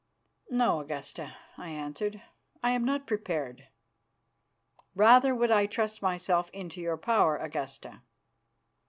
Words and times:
"No, 0.49 0.79
Augusta," 0.79 1.35
I 1.59 1.69
answered, 1.69 2.23
"I 2.63 2.71
am 2.71 2.83
not 2.83 3.05
prepared. 3.05 3.67
Rather 4.95 5.35
would 5.35 5.51
I 5.51 5.67
trust 5.67 6.01
myself 6.01 6.49
into 6.55 6.81
your 6.81 6.97
power, 6.97 7.37
Augusta." 7.37 8.01